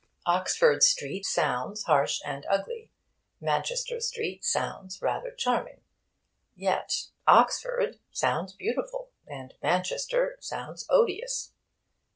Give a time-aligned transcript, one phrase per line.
[0.25, 2.91] 'Oxford Street' sounds harsh and ugly.
[3.39, 5.81] 'Manchester Street' sounds rather charming.
[6.55, 11.51] Yet 'Oxford' sounds beautiful, and 'Manchester' sounds odious.